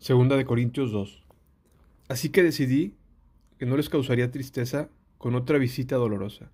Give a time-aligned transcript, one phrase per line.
[0.00, 1.26] Segunda de Corintios 2.
[2.08, 2.96] Así que decidí
[3.58, 4.88] que no les causaría tristeza
[5.18, 6.50] con otra visita dolorosa.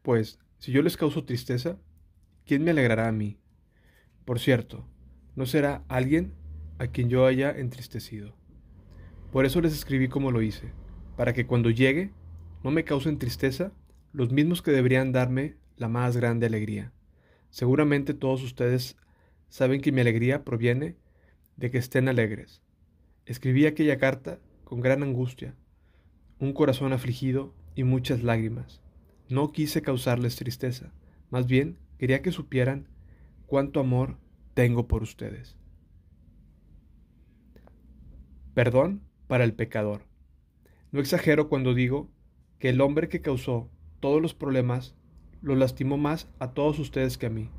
[0.00, 1.76] Pues, si yo les causo tristeza,
[2.46, 3.36] ¿quién me alegrará a mí?
[4.24, 4.88] Por cierto,
[5.34, 6.32] no será alguien
[6.78, 8.34] a quien yo haya entristecido.
[9.30, 10.72] Por eso les escribí como lo hice,
[11.14, 12.10] para que cuando llegue
[12.64, 13.70] no me causen tristeza
[14.14, 16.94] los mismos que deberían darme la más grande alegría.
[17.50, 18.96] Seguramente todos ustedes
[19.50, 20.96] saben que mi alegría proviene
[21.56, 22.62] de que estén alegres.
[23.24, 25.54] Escribí aquella carta con gran angustia,
[26.38, 28.80] un corazón afligido y muchas lágrimas.
[29.28, 30.92] No quise causarles tristeza,
[31.30, 32.88] más bien quería que supieran
[33.46, 34.18] cuánto amor
[34.54, 35.56] tengo por ustedes.
[38.54, 40.02] Perdón para el pecador.
[40.92, 42.08] No exagero cuando digo
[42.58, 43.70] que el hombre que causó
[44.00, 44.94] todos los problemas
[45.42, 47.50] lo lastimó más a todos ustedes que a mí.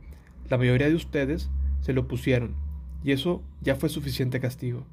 [0.49, 1.49] La mayoría de ustedes
[1.81, 2.55] se lo pusieron,
[3.03, 4.85] y eso ya fue suficiente castigo.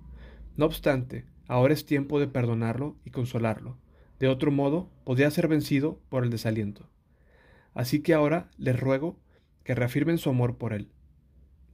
[0.56, 3.76] No obstante, ahora es tiempo de perdonarlo y consolarlo.
[4.20, 6.88] De otro modo, podría ser vencido por el desaliento.
[7.74, 9.18] Así que ahora les ruego
[9.64, 10.90] que reafirmen su amor por él.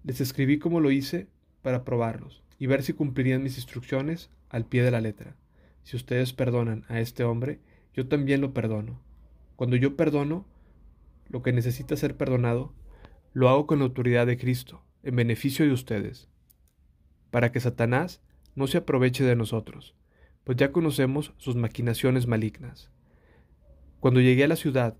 [0.02, 1.28] Les escribí como lo hice
[1.62, 5.36] para probarlos y ver si cumplirían mis instrucciones al pie de la letra.
[5.82, 7.60] Si ustedes perdonan a este hombre,
[7.94, 9.00] yo también lo perdono.
[9.56, 10.46] Cuando yo perdono
[11.28, 12.72] lo que necesita ser perdonado,
[13.32, 16.28] lo hago con la autoridad de Cristo, en beneficio de ustedes,
[17.30, 18.20] para que Satanás
[18.54, 19.94] no se aproveche de nosotros,
[20.44, 22.90] pues ya conocemos sus maquinaciones malignas.
[24.00, 24.96] Cuando llegué a la ciudad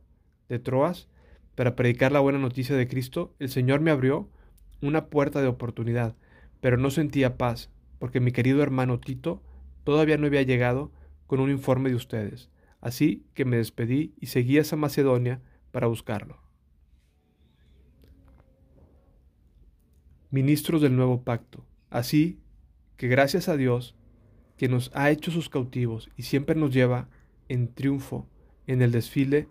[0.48, 1.08] de Troas
[1.54, 4.28] para predicar la buena noticia de Cristo, el Señor me abrió
[4.82, 6.16] una puerta de oportunidad,
[6.60, 9.42] pero no sentía paz, porque mi querido hermano Tito
[9.84, 10.92] todavía no había llegado
[11.26, 15.40] con un informe de ustedes, así que me despedí y seguí a Macedonia
[15.70, 16.49] para buscarlo.
[20.30, 21.64] Ministros del nuevo pacto.
[21.90, 22.38] Así
[22.96, 23.96] que gracias a Dios,
[24.56, 27.08] que nos ha hecho sus cautivos y siempre nos lleva
[27.48, 28.26] en triunfo
[28.66, 29.48] en el desfile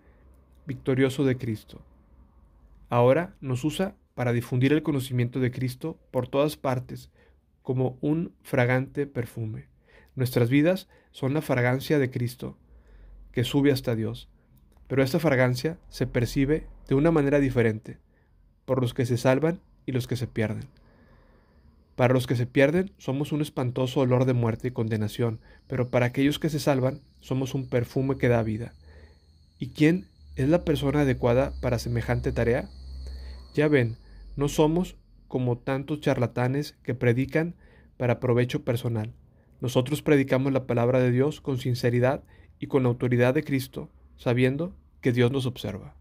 [0.66, 1.82] victorioso de Cristo.
[2.88, 7.10] Ahora nos usa para difundir el conocimiento de Cristo por todas partes
[7.62, 9.66] como un fragante perfume.
[10.14, 12.56] Nuestras vidas son la fragancia de Cristo
[13.32, 14.28] que sube hasta Dios,
[14.86, 17.98] pero esta fragancia se percibe de una manera diferente
[18.64, 20.68] por los que se salvan y los que se pierden.
[21.96, 26.06] Para los que se pierden somos un espantoso olor de muerte y condenación, pero para
[26.06, 28.72] aquellos que se salvan somos un perfume que da vida.
[29.58, 32.70] ¿Y quién es la persona adecuada para semejante tarea?
[33.54, 33.98] Ya ven,
[34.36, 34.96] no somos
[35.28, 37.54] como tantos charlatanes que predican
[37.98, 39.12] para provecho personal.
[39.60, 42.24] Nosotros predicamos la palabra de Dios con sinceridad
[42.58, 45.99] y con la autoridad de Cristo, sabiendo que Dios nos observa.